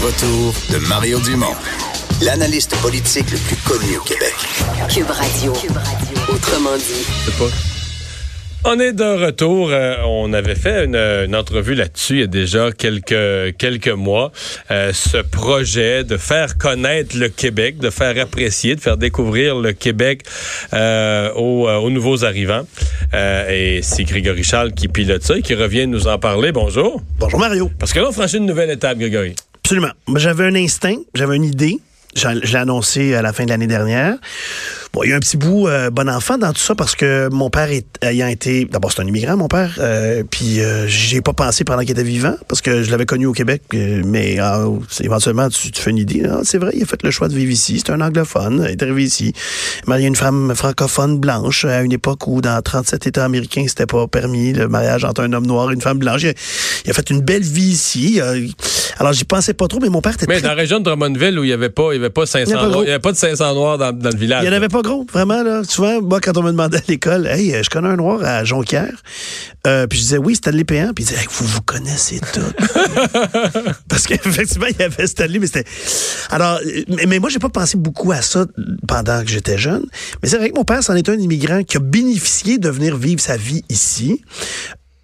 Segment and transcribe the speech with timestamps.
[0.00, 1.54] retour de Mario Dumont,
[2.22, 4.32] l'analyste politique le plus connu au Québec.
[4.88, 5.52] Cube Radio.
[6.28, 7.06] Autrement dit.
[8.64, 9.68] On est de retour.
[9.70, 14.32] Euh, on avait fait une, une entrevue là-dessus il y a déjà quelques quelques mois.
[14.70, 19.72] Euh, ce projet de faire connaître le Québec, de faire apprécier, de faire découvrir le
[19.72, 20.22] Québec
[20.72, 22.66] euh, aux, aux nouveaux arrivants.
[23.12, 26.52] Euh, et c'est Grégory Charles qui pilote ça et qui revient nous en parler.
[26.52, 27.02] Bonjour.
[27.18, 27.70] Bonjour Mario.
[27.78, 29.34] Parce que là, on franchit une nouvelle étape, Grégory.
[29.70, 29.92] Absolument.
[30.16, 31.78] J'avais un instinct, j'avais une idée.
[32.16, 34.16] Je l'ai annoncé à la fin de l'année dernière.
[34.92, 37.28] Bon, il y a un petit bout euh, bon enfant dans tout ça parce que
[37.30, 41.20] mon père est, ayant été d'abord c'est un immigrant mon père euh, puis euh, j'ai
[41.20, 44.38] pas pensé pendant qu'il était vivant parce que je l'avais connu au Québec euh, mais
[44.88, 47.28] c'est- éventuellement tu, tu fais une idée Ah, c'est vrai il a fait le choix
[47.28, 47.78] de vivre ici.
[47.78, 49.32] C'est un anglophone il est arrivé ici
[49.86, 54.08] marié une femme francophone blanche à une époque où dans 37 États américains c'était pas
[54.08, 56.22] permis le mariage entre un homme noir et une femme blanche.
[56.24, 56.32] Il a,
[56.86, 58.44] il a fait une belle vie ici Euh,
[58.98, 60.84] alors j'y pensais pas trop mais mon père était Mais très dans la région de
[60.84, 62.68] Drummondville où il n'y avait pas, il y avait pas 500 Il y avait pas
[62.72, 64.42] noirs, il y avait pas de 500 noirs dans, dans le village.
[64.42, 65.42] Il n'y en avait pas gros, vraiment.
[65.42, 65.62] Là.
[65.64, 68.44] Souvent, moi, quand on me demandait à l'école, hey, euh, je connais un noir à
[68.44, 69.02] Jonquière.
[69.66, 70.92] Euh, puis je disais, oui, Stanley Péan.
[70.94, 72.40] Puis il disait, Hey, vous vous connaissez tout.
[73.88, 75.64] Parce qu'effectivement, il y avait Stanley, mais c'était.
[76.30, 76.58] Alors,
[76.88, 78.46] mais, mais moi, j'ai pas pensé beaucoup à ça
[78.86, 79.86] pendant que j'étais jeune.
[80.22, 82.96] Mais c'est vrai que mon père, c'en est un immigrant qui a bénéficié de venir
[82.96, 84.22] vivre sa vie ici.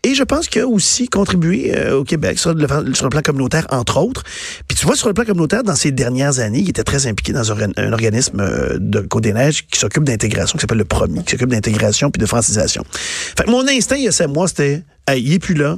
[0.07, 3.23] Et je pense qu'il a aussi contribué euh, au Québec sur le, sur le plan
[3.23, 4.23] communautaire, entre autres.
[4.69, 7.33] Puis tu vois, sur le plan communautaire, dans ces dernières années, il était très impliqué
[7.33, 11.49] dans un, organisme euh, de Côte-des-Neiges qui s'occupe d'intégration, qui s'appelle le PROMI, qui s'occupe
[11.49, 12.85] d'intégration puis de francisation.
[12.89, 15.77] Fait que mon instinct, il y a ça, moi, c'était, il est plus là.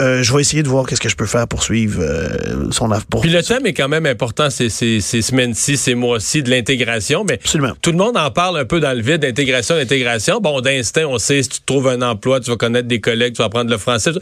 [0.00, 2.88] Euh, je vais essayer de voir qu'est-ce que je peux faire pour suivre euh, son
[3.10, 6.50] pour Puis le thème est quand même important ces, ces, ces semaines-ci, ces mois-ci de
[6.50, 7.72] l'intégration, mais Absolument.
[7.82, 10.38] tout le monde en parle un peu dans le vide, d'intégration, d'intégration.
[10.40, 13.38] Bon, d'instinct, on sait, si tu trouves un emploi, tu vas connaître des collègues, tu
[13.38, 14.12] vas apprendre le français.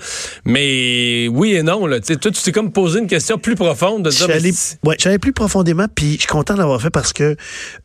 [0.46, 2.00] Mais oui et non, là.
[2.00, 4.96] Tu sais, toi, tu t'es comme posé une question plus profonde de Je dire, ouais,
[4.98, 7.36] j'allais plus profondément, puis je suis content de l'avoir fait parce que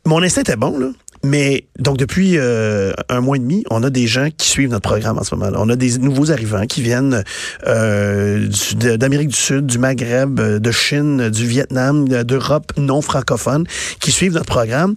[0.06, 0.92] mon instinct était bon, là.
[1.24, 4.90] Mais donc depuis euh, un mois et demi, on a des gens qui suivent notre
[4.90, 5.52] programme en ce moment.
[5.52, 5.58] -là.
[5.60, 7.24] On a des nouveaux arrivants qui viennent
[7.68, 13.02] euh, de- d'Amérique du Sud, du Maghreb, euh, de Chine, du Vietnam, euh, d'Europe non
[13.02, 13.66] francophone,
[14.00, 14.96] qui suivent notre programme.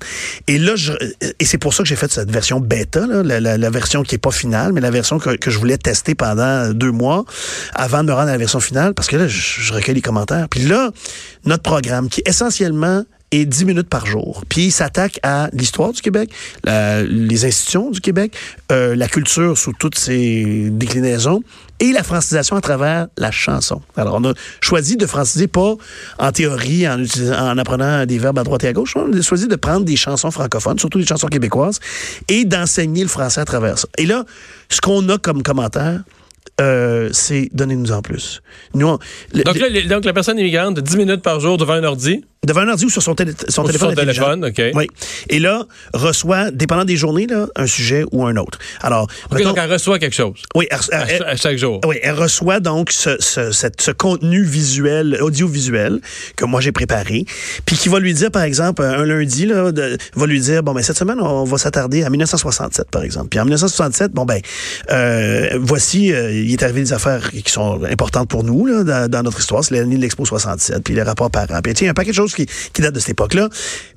[0.48, 0.92] Et là, je,
[1.40, 4.02] et c'est pour ça que j'ai fait cette version bêta, là, la, la- la version
[4.02, 7.24] qui est pas finale, mais la version que, que je voulais tester pendant deux mois
[7.74, 10.00] avant de me rendre à la version finale, parce que là, je, je recueille les
[10.02, 10.48] commentaires.
[10.48, 10.90] Puis là,
[11.44, 14.44] notre programme, qui essentiellement est 10 minutes par jour.
[14.48, 16.30] Puis il s'attaque à l'histoire du Québec,
[16.66, 18.32] les institutions du Québec,
[18.72, 21.42] euh, la culture sous toutes ses déclinaisons
[21.80, 23.80] et la francisation à travers la chanson.
[23.96, 25.74] Alors on a choisi de franciser pas
[26.18, 29.56] en théorie, en apprenant des verbes à droite et à gauche, on a choisi de
[29.56, 31.80] prendre des chansons francophones, surtout des chansons québécoises,
[32.28, 33.88] et d'enseigner le français à travers ça.
[33.98, 34.24] Et là,
[34.68, 36.00] ce qu'on a comme commentaire,
[36.60, 38.40] euh, c'est donnez-nous en plus.
[38.74, 38.98] Nous, on-
[39.32, 42.84] le- Donc la personne immigrante, 10 minutes par jour devant un ordi, devant un ordi
[42.84, 43.90] ou sur son, télé- son ou sur téléphone.
[43.90, 44.62] son téléphone, OK.
[44.74, 44.86] Oui.
[45.30, 48.58] Et là, reçoit, dépendant des journées, là, un sujet ou un autre.
[48.82, 51.80] Alors, mettons- donc elle reçoit quelque chose oui, elle, à, elle- à chaque jour.
[51.86, 56.00] oui, elle reçoit donc ce, ce, cette- ce contenu visuel, audiovisuel
[56.36, 57.24] que moi j'ai préparé,
[57.64, 60.72] puis qui va lui dire, par exemple, un lundi, là, de- va lui dire, bon,
[60.74, 63.28] ben cette semaine, on va s'attarder à 1967, par exemple.
[63.30, 64.40] Puis en 1967, bon, ben,
[64.90, 69.22] euh, voici, euh, il est arrivé des affaires qui sont importantes pour nous, là, dans,
[69.22, 69.64] notre histoire.
[69.64, 71.60] C'est l'année de l'Expo 67, puis les rapports parents.
[71.62, 72.46] Puis il y a un paquet de choses qui,
[72.78, 73.48] datent de cette époque-là,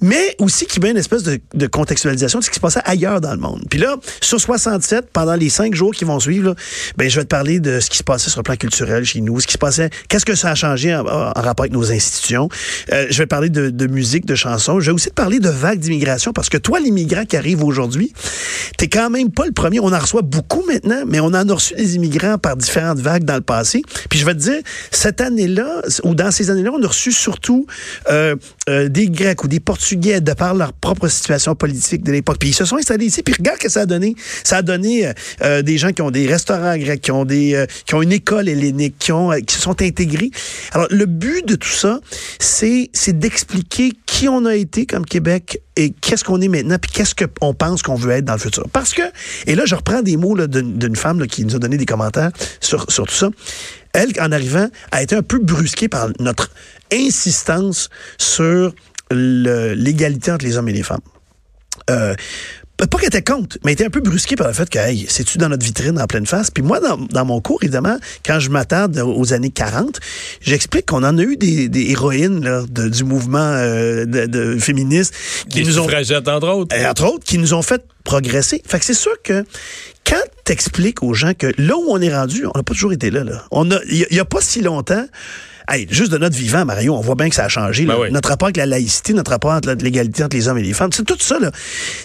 [0.01, 3.31] mais aussi qui met une espèce de, contextualisation de ce qui se passait ailleurs dans
[3.31, 3.63] le monde.
[3.69, 6.55] Puis là, sur 67, pendant les cinq jours qui vont suivre, là,
[6.97, 9.21] ben, je vais te parler de ce qui se passait sur le plan culturel chez
[9.21, 11.91] nous, ce qui se passait, qu'est-ce que ça a changé en, en rapport avec nos
[11.91, 12.49] institutions.
[12.91, 14.79] Euh, je vais parler de, de musique, de chansons.
[14.79, 18.13] Je vais aussi te parler de vagues d'immigration parce que toi, l'immigrant qui arrive aujourd'hui,
[18.77, 19.79] t'es quand même pas le premier.
[19.79, 23.23] On en reçoit beaucoup maintenant, mais on en a reçu des immigrants par différentes vagues
[23.23, 23.81] dans le passé.
[24.09, 24.59] Puis je vais te dire,
[24.91, 27.65] cette année-là, ou dans ces années-là, on a reçu surtout
[28.09, 28.35] euh,
[28.69, 32.37] euh, des Grecs ou des Portugais de par leur propre situation politique de l'époque.
[32.39, 33.23] Puis ils se sont installés ici.
[33.23, 34.15] Puis regarde ce que ça a donné.
[34.43, 35.11] Ça a donné
[35.41, 38.49] euh, des gens qui ont des restaurants grecs, qui ont des, qui ont une école
[38.49, 40.31] hellénique, qui ont, qui se sont intégrés.
[40.73, 41.99] Alors le but de tout ça,
[42.39, 47.13] c'est, d'expliquer qui on a été comme Québec et qu'est-ce qu'on est maintenant, puis qu'est-ce
[47.13, 48.67] qu'on pense qu'on veut être dans le futur.
[48.73, 49.03] Parce que,
[49.45, 52.16] et là, je reprends des mots d'une, femme qui nous a donné des commentaires
[52.59, 53.29] sur, tout ça.
[53.93, 56.51] Elle, en arrivant, a été un peu brusquée par notre
[56.91, 58.73] insistance sur
[59.11, 61.01] l'égalité entre les hommes et les femmes.
[61.89, 62.15] Euh,
[62.85, 65.07] pas qu'elle était contre, mais elle était un peu brusquée par le fait que, hey,
[65.09, 66.51] c'est-tu dans notre vitrine en pleine face?
[66.51, 69.99] Puis moi, dans, dans mon cours, évidemment, quand je m'attarde aux années 40,
[70.41, 74.59] j'explique qu'on en a eu des, des héroïnes là, de- du mouvement euh, de, de
[74.59, 75.13] féministe
[75.49, 76.75] qui Des nous ont entre autres.
[76.75, 78.61] et entre autres, qui nous ont fait progresser.
[78.67, 79.43] Fait que c'est sûr que
[80.05, 83.09] quand t'expliques aux gens que là où on est rendu, on n'a pas toujours été
[83.09, 83.23] là.
[83.23, 83.43] là.
[83.51, 85.05] On a, il y, a- il y a pas si longtemps,
[85.69, 87.85] Hey, juste de notre vivant, Mario, on voit bien que ça a changé.
[87.85, 88.09] Ben oui.
[88.09, 90.93] Notre rapport avec la laïcité, notre rapport avec l'égalité entre les hommes et les femmes,
[90.93, 91.51] c'est tout ça, là.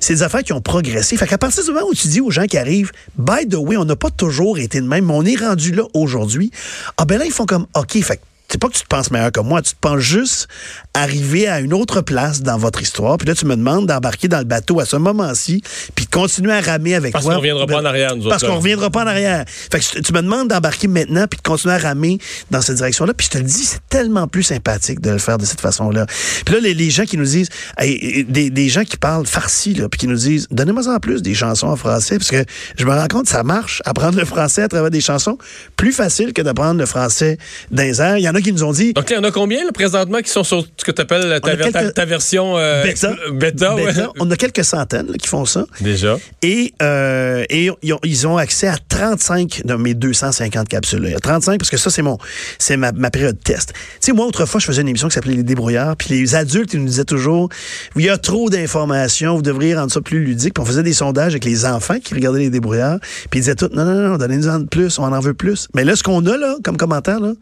[0.01, 1.17] C'est des affaires qui ont progressé.
[1.17, 3.77] Fait qu'à partir du moment où tu dis aux gens qui arrivent, by the way,
[3.77, 6.51] on n'a pas toujours été de même, mais on est rendu là aujourd'hui.
[6.97, 8.21] Ah ben là, ils font comme, OK, fait
[8.53, 10.47] c'est pas que tu te penses meilleur que moi, tu te penses juste
[10.93, 13.17] arriver à une autre place dans votre histoire.
[13.17, 15.63] Puis là, tu me demandes d'embarquer dans le bateau à ce moment-ci,
[15.95, 17.33] puis de continuer à ramer avec Parce toi.
[17.33, 19.47] qu'on reviendra pas en arrière, nous Parce qu'on reviendra pas en arrière.
[19.49, 22.19] Fait que tu me demandes d'embarquer maintenant, puis de continuer à ramer
[22.51, 23.15] dans cette direction-là.
[23.15, 26.05] Puis je te le dis, c'est tellement plus sympathique de le faire de cette façon-là.
[26.45, 27.49] Puis là, les, les gens qui nous disent,
[27.79, 31.23] hey, des, des gens qui parlent farci, là, puis qui nous disent, donnez-moi en plus
[31.23, 32.45] des chansons en français, parce que
[32.77, 35.39] je me rends compte, ça marche, apprendre le français à travers des chansons,
[35.77, 37.39] plus facile que d'apprendre le français
[37.79, 38.19] airs.
[38.19, 39.73] Il y en a qui nous ont dit, Donc il y en a combien, là,
[39.73, 43.75] présentement, qui sont sur ce que tu appelles ta, a ta- version euh, bêta, bêta,
[43.75, 43.87] ouais.
[43.87, 44.11] bêta.
[44.21, 45.67] on a quelques centaines là, qui font ça.
[45.81, 46.19] Déjà.
[46.43, 51.03] Et, euh, et ils, ont, ils ont accès à 35 de mes 250 capsules.
[51.03, 51.19] là.
[51.21, 52.19] 35 parce que ça, c'est mon
[52.59, 53.73] c'est ma, ma période test.
[53.75, 55.97] Tu sais, moi, autrefois, je faisais une émission qui s'appelait Les débrouillards.
[55.97, 57.49] Puis les adultes, ils nous disaient toujours
[57.97, 60.55] il y a trop d'informations, vous devriez rendre ça plus ludique.
[60.55, 62.99] Puis on faisait des sondages avec les enfants qui regardaient les débrouillards.
[63.31, 65.69] Puis ils disaient tout non, non, non, donnez-nous en de plus, on en veut plus.
[65.75, 67.33] Mais là, ce qu'on a là, comme commentaire, là,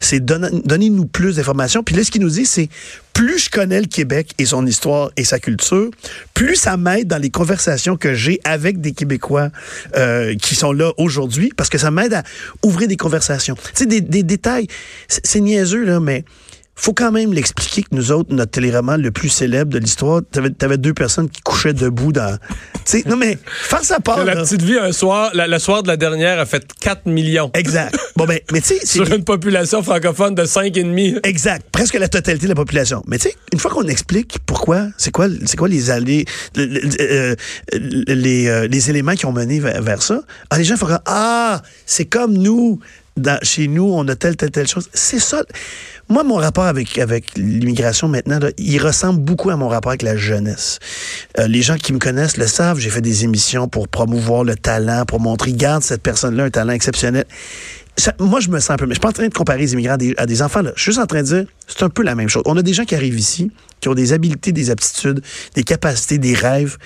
[0.00, 1.82] c'est donne- donnez-nous plus d'informations.
[1.82, 2.68] Puis là, ce qu'ils nous disent, c'est
[3.12, 5.90] plus je connais le Québec et son histoire et sa culture,
[6.34, 9.50] plus ça m'aide dans les conversations que j'ai avec des Québécois
[9.96, 12.22] euh, qui sont là aujourd'hui, parce que ça m'aide à
[12.62, 13.56] ouvrir des conversations.
[13.74, 14.66] Tu des, détails,
[15.08, 16.24] c'est c'est niaiseux, là, mais
[16.74, 20.50] faut quand même l'expliquer que nous autres, notre téléroman le plus célèbre de l'histoire, t'avais
[20.62, 22.38] avais deux personnes qui couchaient debout dans...
[22.38, 24.42] Tu sais, non mais, faire sa part, la là.
[24.42, 27.50] petite vie, un soir, la- le soir de la dernière a fait 4 millions.
[27.54, 27.94] Exact.
[28.16, 31.20] Bon, ben, mais tu sais, c'est Sur une population francophone de 5,5.
[31.24, 31.66] Exact.
[31.70, 33.02] Presque la totalité de la population.
[33.06, 36.24] Mais tu sais, une fois qu'on explique pourquoi, c'est quoi, c'est quoi les allées,
[36.56, 37.36] le- le- euh,
[37.74, 40.98] les, euh, les éléments qui ont mené vers, vers ça, ah, les gens font comme,
[41.06, 42.80] ah, c'est comme nous,
[43.16, 44.88] dans- chez nous, on a telle, telle, telle chose.
[44.94, 45.42] C'est ça.
[46.08, 50.02] Moi, mon rapport avec, avec l'immigration maintenant, là, il ressemble beaucoup à mon rapport avec
[50.02, 50.78] la jeunesse.
[51.38, 54.56] Euh, les gens qui me connaissent le savent, j'ai fait des émissions pour promouvoir le
[54.56, 57.24] talent, pour montrer, garde cette personne-là un talent exceptionnel.
[57.98, 58.86] Ça- moi, je me sens un peu.
[58.86, 60.62] Mais je suis pas en train de comparer les immigrants à des, enfants.
[60.62, 60.72] Là.
[60.76, 62.42] Je suis juste en train de dire, c'est un peu la même chose.
[62.46, 63.50] On a des gens qui arrivent ici,
[63.80, 65.20] qui ont des habiletés, des aptitudes,
[65.54, 66.78] des capacités, des rêves.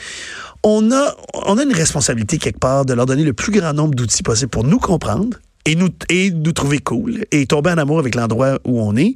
[0.64, 3.94] On a, on a une responsabilité quelque part de leur donner le plus grand nombre
[3.94, 5.38] d'outils possible pour nous comprendre.
[5.66, 9.14] Et nous, et nous trouver cool et tomber en amour avec l'endroit où on est.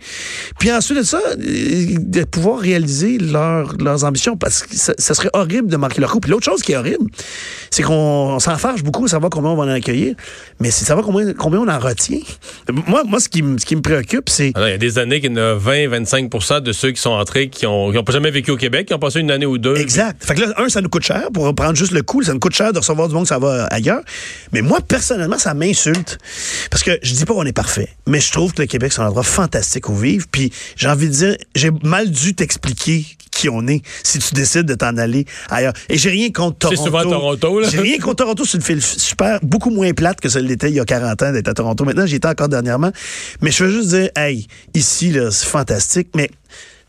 [0.58, 5.14] Puis ensuite de ça, euh, de pouvoir réaliser leur- leurs ambitions parce que ça, ça
[5.14, 6.20] serait horrible de marquer leur coup.
[6.20, 7.08] Puis l'autre chose qui est horrible,
[7.70, 7.94] c'est qu'on
[8.34, 10.14] on s'en fâche beaucoup à savoir combien on va en accueillir,
[10.58, 12.18] mais c'est de savoir combien, combien on en retient.
[12.86, 15.20] Moi, moi ce, qui, me- ce qui me préoccupe, c'est il y a des années
[15.20, 18.12] qu'il y en a 20-25% de ceux qui sont entrés qui ont, qui ont pas
[18.12, 19.76] jamais vécu au Québec, qui ont passé une année ou deux.
[19.76, 20.24] Exact.
[20.24, 22.22] Fait que là, un, ça nous coûte cher pour prendre juste le coup.
[22.22, 24.02] Ça nous coûte cher de recevoir du monde que ça va ailleurs.
[24.52, 26.18] Mais moi, personnellement, ça m'insulte.
[26.70, 29.00] Parce que je dis pas qu'on est parfait, mais je trouve que le Québec, c'est
[29.00, 30.26] un endroit fantastique où vivre.
[30.30, 34.66] Puis j'ai envie de dire, j'ai mal dû t'expliquer qui on est si tu décides
[34.66, 35.72] de t'en aller ailleurs.
[35.88, 36.84] Et j'ai rien contre C'est Toronto.
[36.84, 37.68] souvent Toronto, là.
[37.70, 38.44] J'ai rien contre Toronto.
[38.44, 41.32] C'est une ville super, beaucoup moins plate que ça l'était il y a 40 ans
[41.32, 41.84] d'être à Toronto.
[41.84, 42.90] Maintenant, j'y étais encore dernièrement.
[43.40, 46.08] Mais je veux juste dire, hey, ici, là, c'est fantastique.
[46.14, 46.30] Mais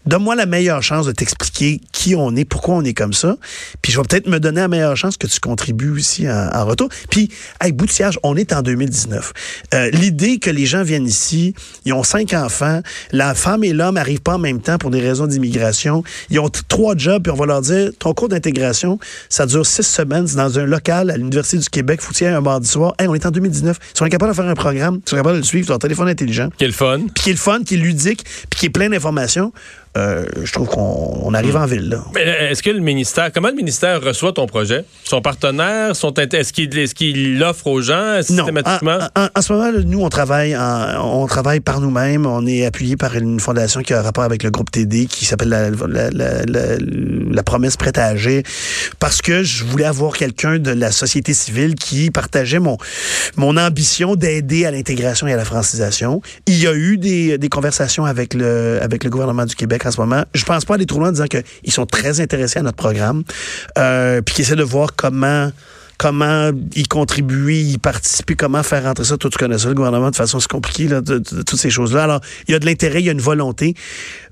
[0.06, 3.38] Donne-moi la meilleure chance de t'expliquer qui on est, pourquoi on est comme ça.
[3.82, 6.66] Puis je vais peut-être me donner la meilleure chance que tu contribues aussi en, en
[6.66, 6.90] retour.
[7.10, 7.30] Puis,
[7.62, 9.34] hey, bout de siège, on est en 2019.
[9.74, 11.54] Euh, L'idée que les gens viennent ici,
[11.86, 12.82] ils ont cinq enfants,
[13.12, 16.04] la femme et l'homme n'arrivent pas en même temps pour des raisons d'immigration.
[16.30, 18.98] Ils ont trois jobs, puis on va leur dire, ton cours d'intégration,
[19.30, 22.68] ça dure six semaines, c'est dans un local à l'Université du Québec, faut-il un mardi
[22.68, 22.94] soir.
[22.98, 23.78] Hey, on est en 2019.
[23.94, 25.80] Ils sont incapables de faire un programme, ils sont capables de le suivre sur leur
[25.80, 27.00] téléphone intelligent Quel fun.
[27.14, 29.54] puis qui est le fun, qui est ludique, puis qui est plein d'informations,
[29.98, 31.98] euh, je trouve qu'on on arrive en ville.
[32.18, 34.86] Euh, est-ce que le ministère, comment le ministère reçoit ton projet?
[35.04, 36.54] Son partenaire, son est-ce
[36.96, 38.22] qu'il l'offre aux gens Non.
[38.24, 39.00] systématiquement?
[39.16, 42.26] En, en- en ce moment, nous, on travaille, en- on travaille par nous-mêmes.
[42.26, 45.26] On est appuyé par une fondation qui a un rapport avec le groupe TD qui
[45.26, 48.44] s'appelle la, la, la- la- la promesse prête à agir.
[49.00, 52.78] Parce que je voulais avoir quelqu'un de la société civile qui partageait mon,
[53.36, 56.22] mon ambition d'aider à l'intégration et à la francisation.
[56.48, 59.92] Il y a eu des, des conversations avec le, avec le gouvernement du Québec en
[59.92, 60.24] ce moment.
[60.34, 63.24] Je pense pas aller trop loin en disant qu'ils sont très intéressés à notre programme,
[63.78, 65.52] euh, puis qu'ils essaient de voir comment
[66.02, 69.18] comment y contribuer, y participer, comment faire rentrer ça.
[69.18, 72.06] Toi, tu connais ça, le gouvernement, de façon, c'est compliqué, là, de toutes ces choses-là.
[72.06, 73.76] Alors, il y a de l'intérêt, il y a une volonté.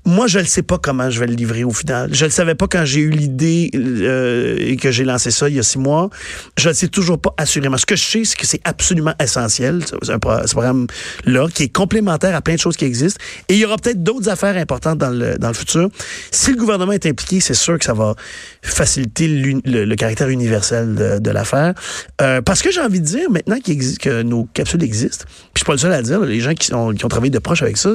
[0.04, 2.10] Moi, je ne sais pas comment je vais le livrer au final.
[2.12, 5.48] Je ne le savais pas quand j'ai eu l'idée euh, et que j'ai lancé ça
[5.48, 6.10] il y a six mois.
[6.58, 7.76] Je ne le sais toujours pas assurément.
[7.76, 10.12] Ce que je sais, c'est que c'est absolument essentiel, ce
[10.52, 13.20] programme-là, qui est complémentaire à plein de choses qui existent.
[13.48, 15.88] Et il y aura peut-être d'autres affaires importantes dans le, dans le futur.
[16.30, 18.14] Si le gouvernement est impliqué, c'est sûr que ça va
[18.62, 21.74] faciliter le, le caractère universel de, l'affaire.
[21.74, 21.74] faire.
[22.22, 25.66] Euh, parce que j'ai envie de dire, maintenant que nos capsules existent, puis je suis
[25.66, 27.90] pas le seul à dire, les gens qui ont travaillé de proche avec ça,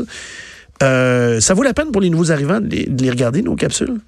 [0.84, 4.00] euh, ça vaut la peine pour les nouveaux arrivants de les, regarder, nos capsules.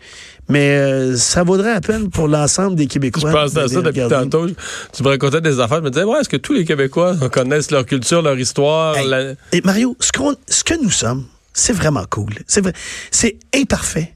[0.49, 3.29] Mais euh, ça vaudrait la peine pour l'ensemble des Québécois.
[3.29, 4.47] Je pense à ça depuis tantôt.
[4.93, 5.79] Tu me racontais des affaires.
[5.79, 8.95] Je me disais, ouais, est-ce que tous les Québécois connaissent leur culture, leur histoire?
[9.51, 10.11] Et Mario, ce,
[10.47, 12.33] ce que nous sommes, c'est vraiment cool.
[12.47, 12.73] C'est vrai.
[13.11, 14.13] C'est imparfait.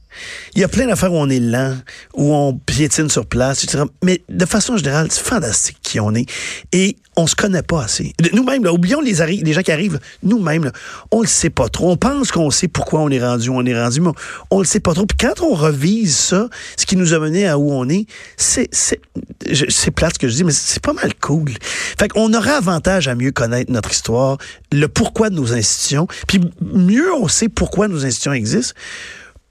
[0.55, 1.77] Il y a plein d'affaires où on est lent,
[2.15, 3.83] où on piétine sur place, etc.
[4.03, 6.29] Mais de façon générale, c'est fantastique qui on est.
[6.71, 8.13] Et on se connaît pas assez.
[8.33, 10.71] Nous-mêmes, oublions les, gens qui arrivent, nous-mêmes,
[11.11, 11.91] on le sait pas trop.
[11.91, 14.11] On pense qu'on sait pourquoi on est rendu où on est rendu, mais
[14.49, 15.05] on, le sait pas trop.
[15.05, 18.05] Puis quand on revise ça, ce qui nous a mené à où on est,
[18.37, 21.51] c'est c'est plate ce que je dis, mais c'est pas mal cool.
[21.99, 24.37] Fait qu'on aura avantage à mieux connaître notre histoire,
[24.71, 28.75] le pourquoi de nos institutions, puis mieux on sait pourquoi nos institutions existent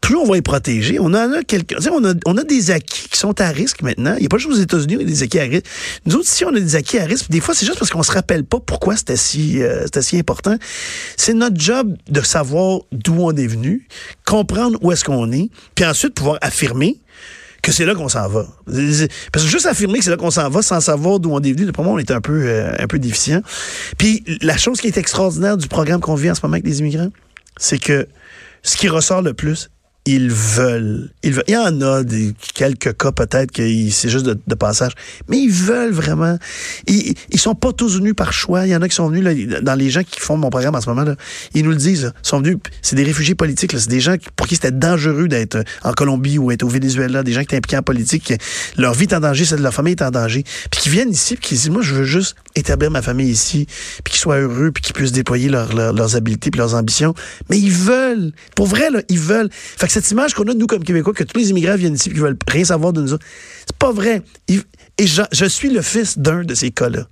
[0.01, 0.99] plus on va les protéger.
[0.99, 4.15] On en a quelques, on a, des acquis qui sont à risque maintenant.
[4.17, 5.67] Il n'y a pas juste aux États-Unis, on a des acquis à risque.
[6.07, 7.31] Nous autres, ici, on a des acquis à risque.
[7.31, 10.57] Des fois, c'est juste parce qu'on se rappelle pas pourquoi c'était si, euh, si important.
[11.17, 13.87] C'est notre job de savoir d'où on est venu,
[14.25, 16.99] comprendre où est-ce qu'on est, puis ensuite pouvoir affirmer
[17.63, 18.47] que c'est là qu'on s'en va.
[18.67, 21.53] Parce que juste affirmer que c'est là qu'on s'en va sans savoir d'où on est
[21.53, 23.43] venu, pour moi, on est un peu, euh, un peu déficient.
[23.99, 26.81] Puis la chose qui est extraordinaire du programme qu'on vit en ce moment avec les
[26.81, 27.11] immigrants,
[27.59, 28.09] c'est que
[28.63, 29.71] ce qui ressort le plus,
[30.13, 31.11] ils veulent.
[31.23, 34.93] Il y en a des, quelques cas peut-être que c'est juste de, passage,
[35.29, 36.37] mais ils veulent vraiment.
[36.89, 38.67] Ils, ils sont pas tous venus par choix.
[38.67, 40.75] Il y en a qui sont venus là, dans les gens qui font mon programme
[40.75, 41.15] en ce moment là.
[41.55, 42.13] Ils nous le disent.
[42.25, 42.57] Ils sont venus.
[42.83, 43.73] C'est des réfugiés politiques.
[43.79, 47.23] C'est des gens pour qui c'était dangereux d'être en Colombie ou être au Venezuela.
[47.23, 48.33] Des gens qui étaient impliqués en politique.
[48.77, 50.43] Leur vie est en danger, celle de leur famille est en danger.
[50.71, 53.67] Puis qui viennent ici, puis qui disent moi je veux juste établir ma famille ici,
[54.03, 57.15] puis qu'ils soient heureux, puis qu'ils puissent déployer leurs habiletés puis leurs ambitions.
[57.49, 58.33] Mais ils veulent.
[58.57, 59.51] Pour vrai là, ils veulent.
[59.53, 62.09] Fait que cette image qu'on a nous comme Québécois, que tous les immigrants viennent ici
[62.09, 63.27] et qu'ils veulent rien savoir de nous autres,
[63.67, 64.23] c'est pas vrai.
[64.49, 67.07] Et je, suis le fils d'un de ces cas-là,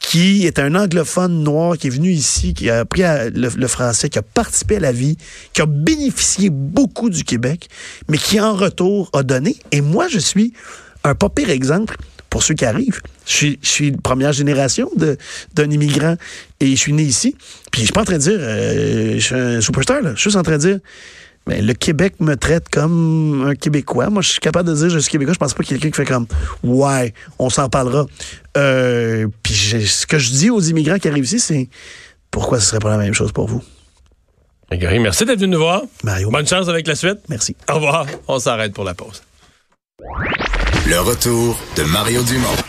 [0.00, 3.02] qui est un anglophone noir qui est venu ici, qui a appris
[3.34, 5.16] le, français, qui a participé à la vie,
[5.52, 7.68] qui a bénéficié beaucoup du Québec,
[8.08, 9.56] mais qui en retour a donné.
[9.72, 10.52] Et moi, je suis
[11.04, 11.96] un pas pire exemple
[12.30, 13.00] pour ceux qui arrivent.
[13.26, 14.90] Je suis, je suis première génération
[15.54, 16.16] d'un immigrant
[16.60, 17.36] et je suis né ici.
[17.70, 20.10] Puis je suis pas en train de dire, euh, je suis un superstar, là.
[20.14, 20.78] Je suis juste en train de dire,
[21.46, 24.08] mais le Québec me traite comme un Québécois.
[24.10, 25.34] Moi, je suis capable de dire je suis Québécois.
[25.34, 26.26] Je pense pas qu'il y ait quelqu'un qui fait comme
[26.62, 28.06] Ouais, on s'en parlera.
[28.56, 31.68] Euh, puis ce que je dis aux immigrants qui arrivent ici, c'est
[32.30, 33.62] pourquoi ce serait pas la même chose pour vous?
[34.70, 35.82] merci d'être venu nous voir.
[36.02, 36.30] Mario.
[36.30, 37.18] Bonne chance avec la suite.
[37.28, 37.54] Merci.
[37.70, 38.06] Au revoir.
[38.26, 39.22] On s'arrête pour la pause.
[40.86, 42.63] Le retour de Mario Dumont.